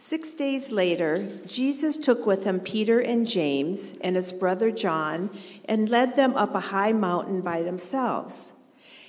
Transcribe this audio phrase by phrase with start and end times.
[0.00, 5.28] Six days later, Jesus took with him Peter and James and his brother John
[5.64, 8.52] and led them up a high mountain by themselves.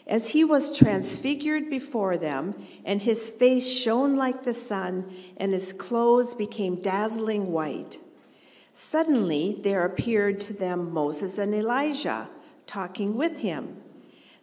[0.07, 5.05] As he was transfigured before them, and his face shone like the sun,
[5.38, 7.99] and his clothes became dazzling white.
[8.73, 12.31] Suddenly there appeared to them Moses and Elijah
[12.66, 13.78] talking with him.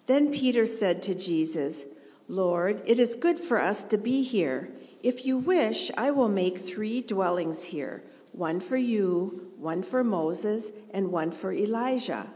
[0.07, 1.83] Then Peter said to Jesus,
[2.29, 4.70] Lord, it is good for us to be here.
[5.02, 10.70] If you wish, I will make three dwellings here one for you, one for Moses,
[10.91, 12.34] and one for Elijah.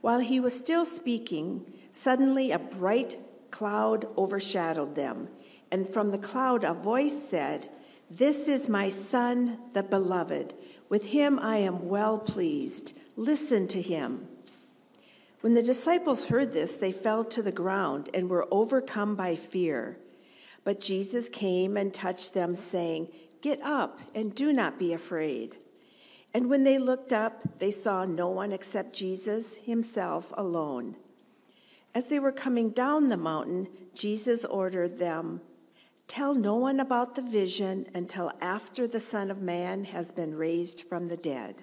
[0.00, 3.16] While he was still speaking, suddenly a bright
[3.50, 5.28] cloud overshadowed them,
[5.72, 7.68] and from the cloud a voice said,
[8.08, 10.54] This is my Son, the Beloved.
[10.88, 12.96] With him I am well pleased.
[13.16, 14.28] Listen to him.
[15.40, 19.98] When the disciples heard this, they fell to the ground and were overcome by fear.
[20.66, 23.06] But Jesus came and touched them, saying,
[23.40, 25.54] Get up and do not be afraid.
[26.34, 30.96] And when they looked up, they saw no one except Jesus himself alone.
[31.94, 35.40] As they were coming down the mountain, Jesus ordered them,
[36.08, 40.82] Tell no one about the vision until after the Son of Man has been raised
[40.82, 41.62] from the dead.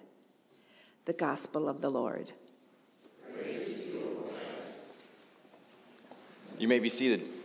[1.03, 2.31] The Gospel of the Lord.
[6.57, 7.42] You may be seated.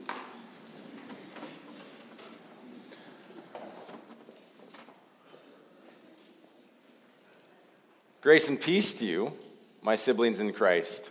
[8.29, 9.33] Grace and peace to you,
[9.81, 11.11] my siblings in Christ.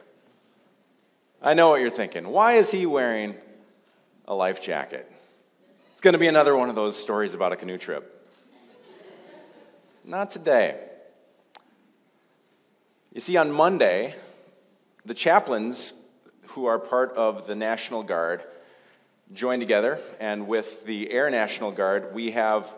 [1.42, 2.28] I know what you're thinking.
[2.28, 3.34] Why is he wearing
[4.28, 5.12] a life jacket?
[5.92, 8.30] It's going to be another one of those stories about a canoe trip.
[10.06, 10.80] Not today.
[13.12, 14.14] You see, on Monday,
[15.04, 15.94] the chaplains
[16.50, 18.44] who are part of the National Guard
[19.34, 22.72] join together, and with the Air National Guard, we have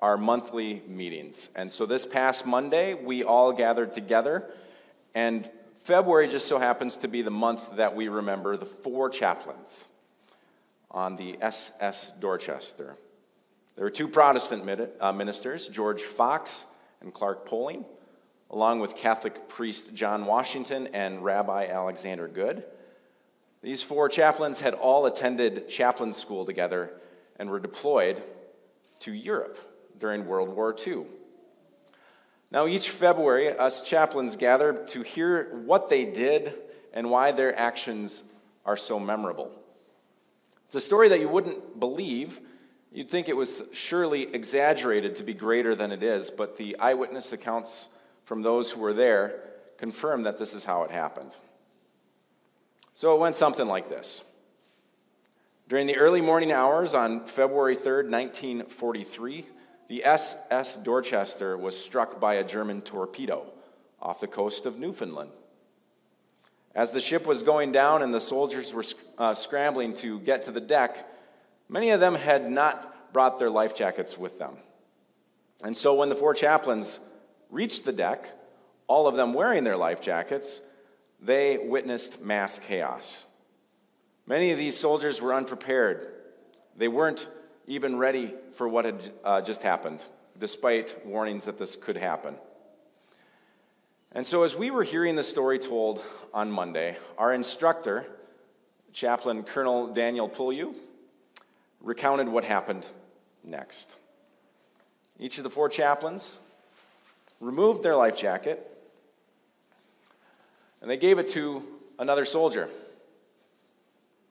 [0.00, 1.48] our monthly meetings.
[1.54, 4.50] And so this past Monday, we all gathered together,
[5.14, 5.50] and
[5.84, 9.84] February just so happens to be the month that we remember the four chaplains
[10.90, 12.96] on the SS Dorchester.
[13.76, 16.64] There were two Protestant uh, ministers, George Fox
[17.00, 17.84] and Clark Poling,
[18.50, 22.64] along with Catholic priest John Washington and Rabbi Alexander Goode.
[23.62, 26.92] These four chaplains had all attended chaplain school together
[27.38, 28.22] and were deployed
[29.00, 29.58] to Europe
[29.98, 31.06] during World War II.
[32.50, 36.54] Now, each February, us chaplains gather to hear what they did
[36.92, 38.22] and why their actions
[38.64, 39.52] are so memorable.
[40.66, 42.40] It's a story that you wouldn't believe.
[42.92, 47.32] You'd think it was surely exaggerated to be greater than it is, but the eyewitness
[47.32, 47.88] accounts
[48.24, 49.40] from those who were there
[49.76, 51.36] confirm that this is how it happened.
[52.94, 54.24] So it went something like this.
[55.68, 59.46] During the early morning hours on February 3rd, 1943,
[59.88, 63.46] the SS Dorchester was struck by a German torpedo
[64.00, 65.30] off the coast of Newfoundland.
[66.74, 68.84] As the ship was going down and the soldiers were
[69.16, 71.08] uh, scrambling to get to the deck,
[71.68, 74.56] many of them had not brought their life jackets with them.
[75.64, 77.00] And so when the four chaplains
[77.50, 78.30] reached the deck,
[78.88, 80.60] all of them wearing their life jackets,
[81.20, 83.24] they witnessed mass chaos.
[84.26, 86.12] Many of these soldiers were unprepared.
[86.76, 87.28] They weren't
[87.66, 90.04] even ready for what had uh, just happened,
[90.38, 92.36] despite warnings that this could happen.
[94.12, 96.02] And so, as we were hearing the story told
[96.32, 98.06] on Monday, our instructor,
[98.92, 100.74] Chaplain Colonel Daniel Pullew,
[101.80, 102.86] recounted what happened
[103.44, 103.94] next.
[105.18, 106.38] Each of the four chaplains
[107.40, 108.76] removed their life jacket
[110.80, 111.62] and they gave it to
[111.98, 112.68] another soldier.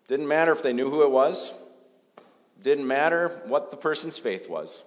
[0.08, 1.54] Didn't matter if they knew who it was,
[2.66, 4.84] didn't matter what the person's faith was.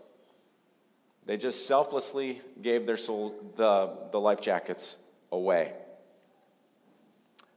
[1.27, 4.97] They just selflessly gave their soul, the, the life jackets
[5.31, 5.75] away.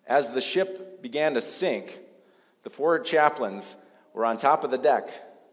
[0.05, 1.97] As the ship began to sink,
[2.61, 3.75] the four chaplains
[4.13, 5.09] were on top of the deck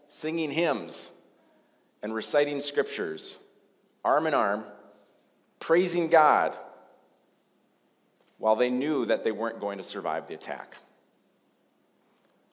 [0.07, 1.09] singing hymns
[2.03, 3.39] and reciting scriptures,
[4.05, 4.65] arm in arm,
[5.59, 6.55] praising God,
[8.37, 10.77] while they knew that they weren't going to survive the attack.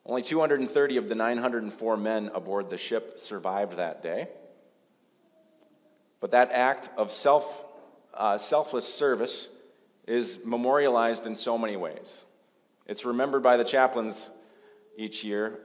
[0.07, 4.29] Only 230 of the 904 men aboard the ship survived that day.
[6.21, 7.63] But that act of self,
[8.13, 9.49] uh, selfless service
[10.07, 12.23] is memorialized in so many ways.
[12.85, 14.29] It's remembered by the chaplains
[14.95, 15.59] each year,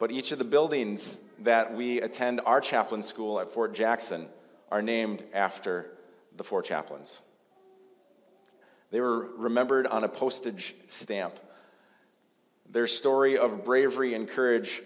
[0.00, 4.26] but each of the buildings that we attend our chaplain school at Fort Jackson
[4.72, 5.86] are named after
[6.36, 7.20] the four chaplains.
[8.90, 11.38] They were remembered on a postage stamp.
[12.70, 14.82] Their story of bravery and courage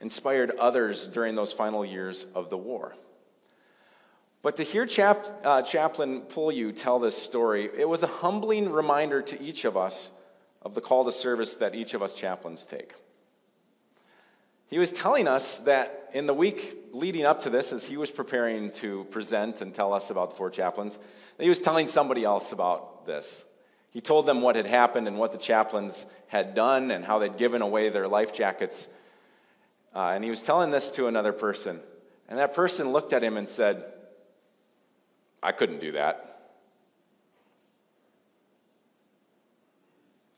[0.00, 2.94] inspired others during those final years of the war.
[4.42, 9.20] But to hear Chap, uh, Chaplain Pullyu tell this story, it was a humbling reminder
[9.22, 10.12] to each of us
[10.62, 12.92] of the call to service that each of us chaplains take.
[14.68, 18.10] He was telling us that in the week leading up to this, as he was
[18.10, 20.98] preparing to present and tell us about the four chaplains,
[21.38, 23.44] he was telling somebody else about this.
[23.92, 27.36] He told them what had happened and what the chaplains had done and how they'd
[27.36, 28.88] given away their life jackets.
[29.94, 31.80] Uh, and he was telling this to another person.
[32.28, 33.84] And that person looked at him and said,
[35.42, 36.22] I couldn't do that.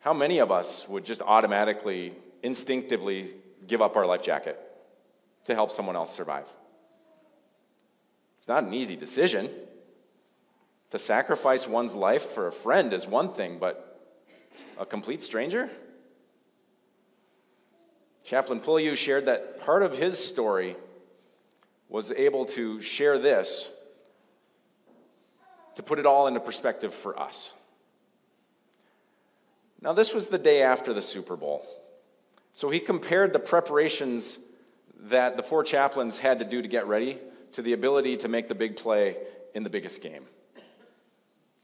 [0.00, 2.12] How many of us would just automatically,
[2.42, 3.34] instinctively
[3.66, 4.58] give up our life jacket
[5.44, 6.48] to help someone else survive.
[8.36, 9.48] It's not an easy decision.
[10.90, 14.00] To sacrifice one's life for a friend is one thing, but
[14.78, 15.68] a complete stranger?
[18.24, 20.76] Chaplain Pullyu shared that part of his story
[21.88, 23.70] was able to share this
[25.74, 27.54] to put it all into perspective for us.
[29.80, 31.64] Now, this was the day after the Super Bowl.
[32.52, 34.38] So he compared the preparations
[35.00, 37.18] that the four chaplains had to do to get ready
[37.52, 39.16] to the ability to make the big play
[39.54, 40.24] in the biggest game.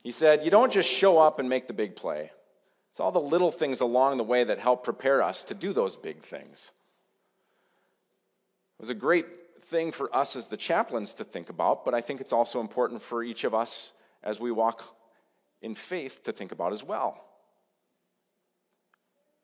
[0.04, 2.30] He said, You don't just show up and make the big play,
[2.90, 5.96] it's all the little things along the way that help prepare us to do those
[5.96, 6.70] big things.
[8.78, 9.26] It was a great
[9.60, 13.02] thing for us as the chaplains to think about, but I think it's also important
[13.02, 13.92] for each of us
[14.22, 14.94] as we walk
[15.62, 17.24] in faith to think about as well.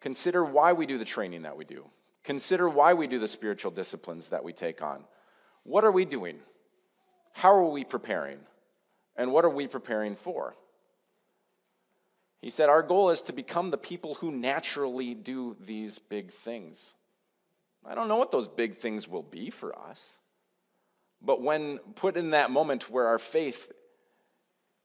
[0.00, 1.86] Consider why we do the training that we do.
[2.22, 5.04] Consider why we do the spiritual disciplines that we take on.
[5.62, 6.38] What are we doing?
[7.32, 8.40] How are we preparing?
[9.20, 10.56] And what are we preparing for?
[12.40, 16.94] He said, Our goal is to become the people who naturally do these big things.
[17.84, 20.16] I don't know what those big things will be for us,
[21.20, 23.70] but when put in that moment where our faith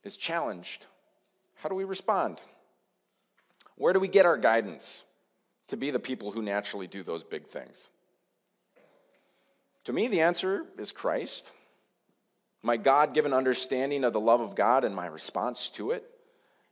[0.03, 0.85] is challenged,
[1.55, 2.41] how do we respond?
[3.75, 5.05] Where do we get our guidance
[5.69, 7.89] to be the people who naturally do those big things?
[9.85, 11.53] To me, the answer is Christ.
[12.65, 16.03] My God given understanding of the love of God and my response to it,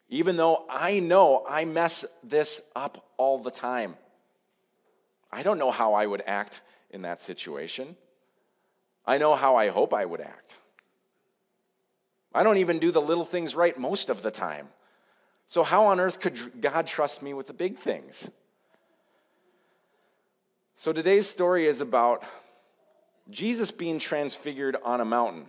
[0.10, 3.94] even though I know I mess this up all the time.
[5.32, 7.96] I don't know how I would act in that situation.
[9.06, 10.58] I know how I hope I would act.
[12.34, 14.70] I don't even do the little things right most of the time.
[15.46, 18.32] So, how on earth could God trust me with the big things?
[20.76, 22.24] So, today's story is about
[23.30, 25.46] Jesus being transfigured on a mountain.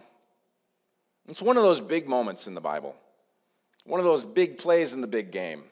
[1.28, 2.94] It's one of those big moments in the Bible,
[3.84, 5.64] one of those big plays in the big game.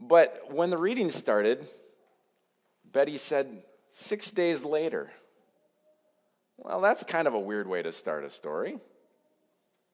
[0.00, 1.66] But when the reading started,
[2.92, 5.10] Betty said, six days later.
[6.58, 8.78] Well, that's kind of a weird way to start a story.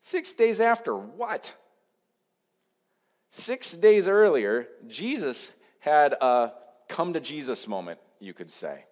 [0.00, 1.54] Six days after what?
[3.30, 6.52] Six days earlier, Jesus had a
[6.88, 8.84] come to Jesus moment, you could say.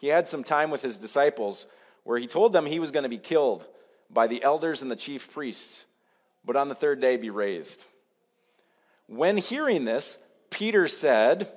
[0.00, 1.66] He had some time with his disciples
[2.04, 3.66] where he told them he was going to be killed
[4.10, 5.86] by the elders and the chief priests,
[6.44, 7.86] but on the third day be raised.
[9.06, 10.18] When hearing this,
[10.50, 11.48] Peter said,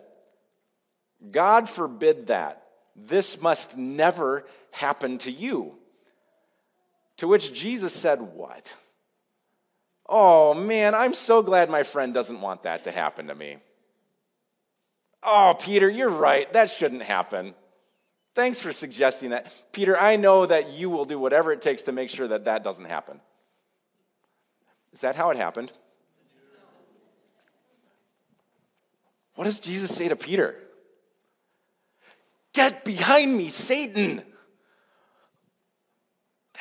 [1.31, 2.63] God forbid that.
[2.95, 5.77] This must never happen to you.
[7.17, 8.73] To which Jesus said, What?
[10.07, 13.57] Oh man, I'm so glad my friend doesn't want that to happen to me.
[15.23, 16.51] Oh, Peter, you're right.
[16.53, 17.55] That shouldn't happen.
[18.35, 19.63] Thanks for suggesting that.
[19.71, 22.65] Peter, I know that you will do whatever it takes to make sure that that
[22.65, 23.21] doesn't happen.
[24.91, 25.71] Is that how it happened?
[29.35, 30.57] What does Jesus say to Peter?
[32.53, 34.21] Get behind me, Satan.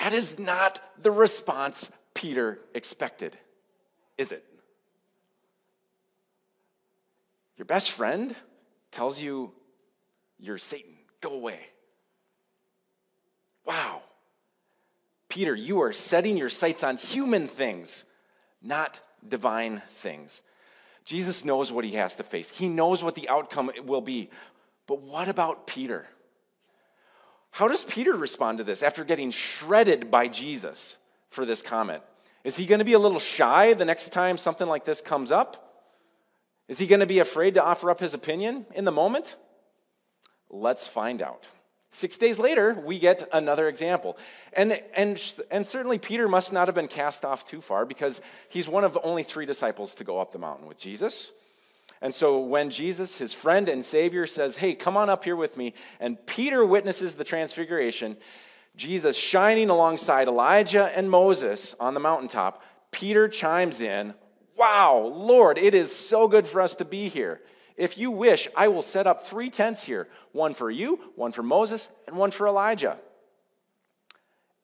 [0.00, 3.37] That is not the response Peter expected,
[4.16, 4.45] is it?
[7.57, 8.35] Your best friend
[8.90, 9.52] tells you
[10.38, 10.93] you're Satan.
[11.25, 11.59] Go away.
[13.64, 14.02] Wow.
[15.31, 18.04] Peter, you are setting your sights on human things,
[18.61, 20.43] not divine things.
[21.07, 24.28] Jesus knows what he has to face, he knows what the outcome will be.
[24.87, 26.07] But what about Peter?
[27.52, 30.99] How does Peter respond to this after getting shredded by Jesus
[31.31, 32.02] for this comment?
[32.43, 35.31] Is he going to be a little shy the next time something like this comes
[35.31, 35.87] up?
[36.69, 39.37] Is he going to be afraid to offer up his opinion in the moment?
[40.50, 41.48] Let's find out.
[41.90, 44.18] Six days later, we get another example.
[44.52, 48.66] And, and, and certainly Peter must not have been cast off too far because he's
[48.66, 51.30] one of only three disciples to go up the mountain with Jesus.
[52.02, 55.56] And so when Jesus, his friend and Savior, says, Hey, come on up here with
[55.56, 58.16] me, and Peter witnesses the transfiguration,
[58.76, 64.14] Jesus shining alongside Elijah and Moses on the mountaintop, Peter chimes in,
[64.56, 67.40] Wow, Lord, it is so good for us to be here.
[67.76, 71.43] If you wish, I will set up three tents here one for you, one for
[71.43, 72.99] Moses, and one for Elijah.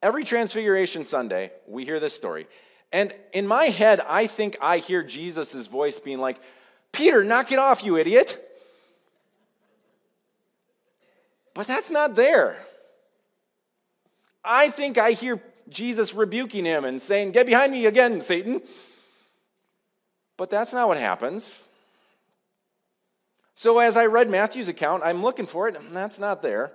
[0.03, 2.47] Every Transfiguration Sunday, we hear this story.
[2.93, 6.41] And in my head, I think I hear Jesus' voice being like,
[6.93, 8.41] Peter, knock it off, you idiot.
[11.55, 12.57] But that's not there.
[14.45, 18.63] I think I hear Jesus rebuking him and saying, Get behind me again, Satan.
[20.37, 21.65] But that's not what happens.
[23.61, 26.73] So as I read Matthew's account, I'm looking for it, and that's not there.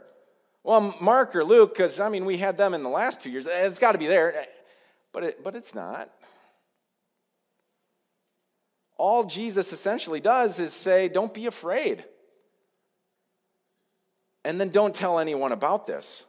[0.64, 3.48] Well, Mark or Luke, because I mean, we had them in the last two years,
[3.50, 4.36] it's got to be there,
[5.12, 6.12] but, it, but it's not.
[8.98, 12.06] All Jesus essentially does is say, Don't be afraid.
[14.44, 16.24] And then don't tell anyone about this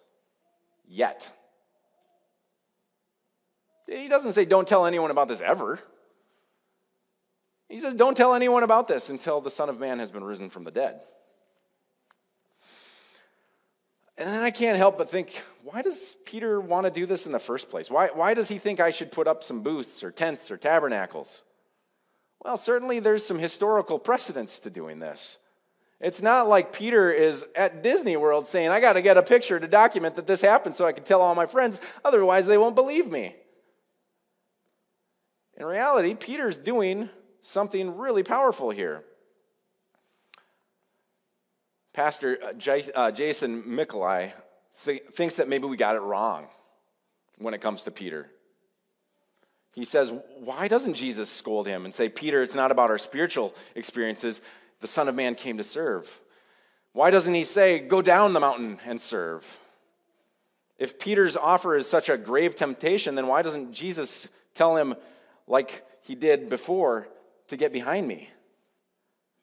[0.88, 1.28] yet.
[3.86, 5.80] He doesn't say, Don't tell anyone about this ever.
[7.68, 10.50] He says, Don't tell anyone about this until the Son of Man has been risen
[10.50, 11.00] from the dead.
[14.18, 17.32] And then I can't help but think, why does Peter want to do this in
[17.32, 17.90] the first place?
[17.90, 21.42] Why, why does he think I should put up some booths or tents or tabernacles?
[22.42, 25.38] Well, certainly there's some historical precedence to doing this.
[26.00, 29.58] It's not like Peter is at Disney World saying, I got to get a picture
[29.58, 32.74] to document that this happened so I can tell all my friends, otherwise they won't
[32.74, 33.34] believe me.
[35.58, 37.08] In reality, Peter's doing
[37.46, 39.04] something really powerful here.
[41.92, 42.48] Pastor uh,
[42.94, 44.32] uh, Jason Mikolai
[44.72, 46.48] thinks that maybe we got it wrong
[47.38, 48.28] when it comes to Peter
[49.76, 50.10] he says,
[50.40, 54.40] Why doesn't Jesus scold him and say, Peter, it's not about our spiritual experiences.
[54.80, 56.18] The Son of Man came to serve.
[56.92, 59.60] Why doesn't he say, Go down the mountain and serve?
[60.78, 64.94] If Peter's offer is such a grave temptation, then why doesn't Jesus tell him,
[65.46, 67.06] like he did before,
[67.48, 68.30] to get behind me?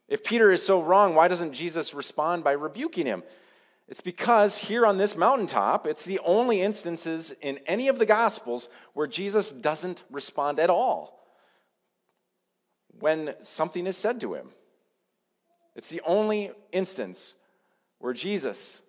[0.08, 3.24] If Peter is so wrong, why doesn't Jesus respond by rebuking him?
[3.88, 8.70] It's because here on this mountaintop, it's the only instances in any of the Gospels
[8.94, 11.20] where Jesus doesn't respond at all
[13.00, 14.50] when something is said to him.
[15.76, 17.36] It's the only instance
[18.00, 18.82] where Jesus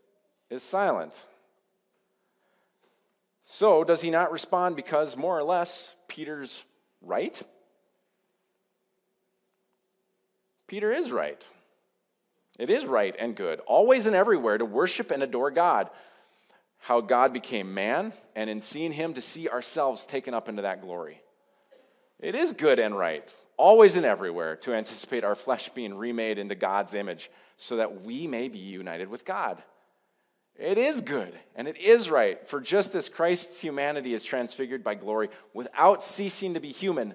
[0.51, 1.25] is silent.
[3.43, 6.65] So, does he not respond because more or less Peter's
[7.03, 7.43] right?
[10.67, 11.47] Peter is right.
[12.59, 15.91] It is right and good, always and everywhere, to worship and adore God.
[16.79, 20.83] How God became man, and in seeing him, to see ourselves taken up into that
[20.83, 21.21] glory.
[22.21, 26.55] It is good and right, always and everywhere, to anticipate our flesh being remade into
[26.55, 29.63] God's image so that we may be united with God.
[30.57, 34.95] It is good and it is right, for just as Christ's humanity is transfigured by
[34.95, 37.15] glory without ceasing to be human,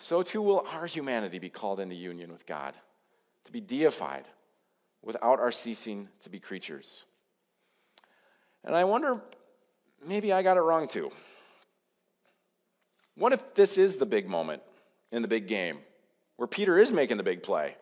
[0.00, 2.74] so too will our humanity be called into union with God,
[3.44, 4.24] to be deified
[5.02, 7.04] without our ceasing to be creatures.
[8.64, 9.20] And I wonder,
[10.06, 11.12] maybe I got it wrong too.
[13.14, 14.62] What if this is the big moment
[15.12, 15.78] in the big game
[16.36, 17.76] where Peter is making the big play?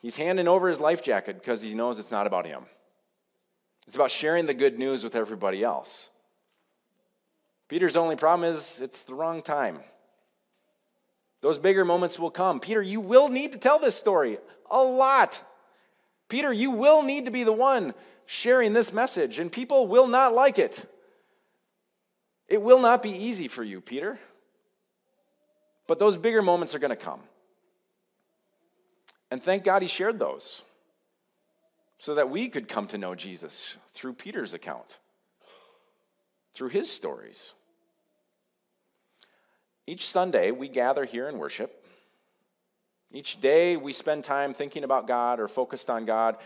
[0.00, 2.62] He's handing over his life jacket because he knows it's not about him.
[3.86, 6.10] It's about sharing the good news with everybody else.
[7.72, 9.80] Peter's only problem is it's the wrong time.
[11.40, 12.60] Those bigger moments will come.
[12.60, 14.36] Peter, you will need to tell this story
[14.70, 15.42] a lot.
[16.28, 17.94] Peter, you will need to be the one
[18.26, 20.84] sharing this message, and people will not like it.
[22.46, 24.18] It will not be easy for you, Peter.
[25.86, 27.20] But those bigger moments are going to come.
[29.30, 30.60] And thank God he shared those
[31.96, 34.98] so that we could come to know Jesus through Peter's account,
[36.52, 37.54] through his stories.
[39.86, 41.84] Each Sunday, we gather here and worship.
[43.12, 46.36] Each day, we spend time thinking about God or focused on God,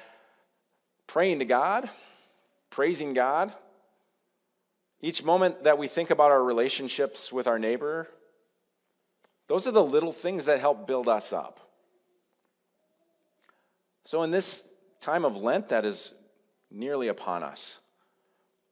[1.06, 1.88] praying to God,
[2.70, 3.52] praising God.
[5.00, 8.08] Each moment that we think about our relationships with our neighbor,
[9.46, 11.60] those are the little things that help build us up.
[14.04, 14.64] So, in this
[15.00, 16.14] time of Lent that is
[16.70, 17.80] nearly upon us,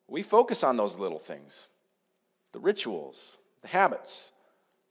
[0.08, 1.68] we focus on those little things
[2.52, 4.32] the rituals, the habits,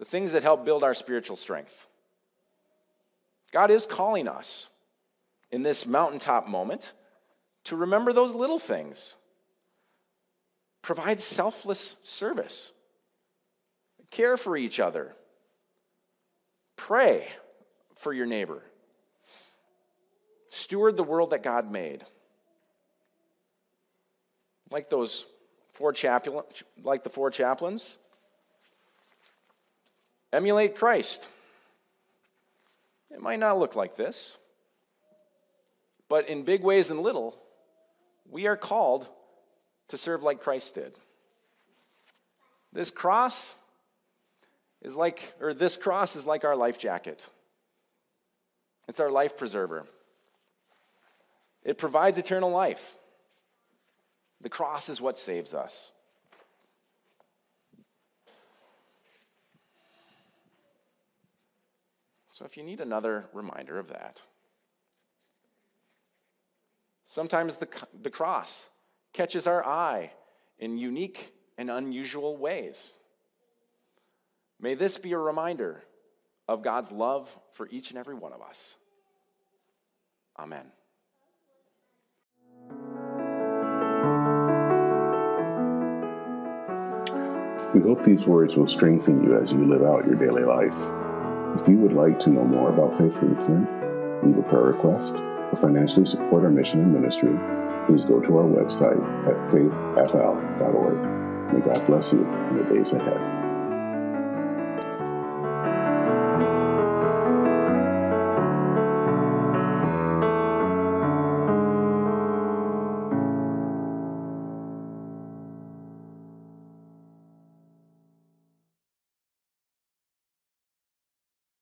[0.03, 1.87] the things that help build our spiritual strength.
[3.53, 4.69] God is calling us
[5.49, 6.91] in this mountaintop moment
[7.63, 9.15] to remember those little things.
[10.81, 12.73] Provide selfless service,
[14.11, 15.15] care for each other,
[16.75, 17.29] pray
[17.95, 18.61] for your neighbor,
[20.49, 22.03] steward the world that God made.
[24.69, 25.25] Like those
[25.71, 26.43] four chaplain,
[26.83, 27.97] like the four chaplains,
[30.33, 31.27] emulate Christ.
[33.11, 34.37] It might not look like this,
[36.09, 37.37] but in big ways and little,
[38.29, 39.07] we are called
[39.89, 40.93] to serve like Christ did.
[42.73, 43.55] This cross
[44.81, 47.27] is like, or this cross is like our life jacket.
[48.87, 49.85] It's our life preserver.
[51.63, 52.97] It provides eternal life.
[54.41, 55.91] The cross is what saves us.
[62.33, 64.23] So, if you need another reminder of that,
[67.05, 67.67] sometimes the,
[68.01, 68.69] the cross
[69.13, 70.11] catches our eye
[70.57, 72.93] in unique and unusual ways.
[74.59, 75.83] May this be a reminder
[76.47, 78.77] of God's love for each and every one of us.
[80.39, 80.71] Amen.
[87.75, 91.02] We hope these words will strengthen you as you live out your daily life.
[91.55, 93.67] If you would like to know more about Faith Lutheran,
[94.23, 97.37] leave a prayer request, or financially support our mission and ministry,
[97.85, 101.53] please go to our website at faithfl.org.
[101.53, 103.42] May God bless you in the days ahead.